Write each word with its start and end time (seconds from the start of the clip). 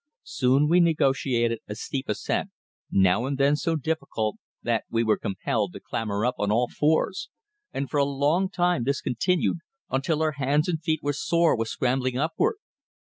Soon 0.23 0.67
we 0.67 0.79
negotiated 0.79 1.59
a 1.67 1.75
steep 1.75 2.09
ascent, 2.09 2.49
now 2.89 3.27
and 3.27 3.37
then 3.37 3.55
so 3.55 3.75
difficult 3.75 4.37
that 4.63 4.83
we 4.89 5.03
were 5.03 5.15
compelled 5.15 5.73
to 5.73 5.79
clamber 5.79 6.25
up 6.25 6.33
on 6.39 6.51
all 6.51 6.67
fours, 6.67 7.29
and 7.71 7.87
for 7.87 7.97
a 7.99 8.03
long 8.03 8.49
time 8.49 8.83
this 8.83 8.99
continued 8.99 9.57
until 9.91 10.23
our 10.23 10.31
hands 10.41 10.67
and 10.67 10.81
feet 10.81 11.03
were 11.03 11.13
sore 11.13 11.55
with 11.55 11.67
scrambling 11.67 12.17
upward. 12.17 12.55